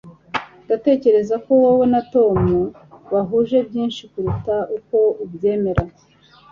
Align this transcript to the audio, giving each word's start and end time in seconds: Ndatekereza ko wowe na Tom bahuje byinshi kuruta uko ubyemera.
Ndatekereza 0.65 1.35
ko 1.45 1.51
wowe 1.61 1.85
na 1.93 2.01
Tom 2.13 2.39
bahuje 3.13 3.57
byinshi 3.67 4.01
kuruta 4.11 4.55
uko 4.77 4.97
ubyemera. 5.23 5.83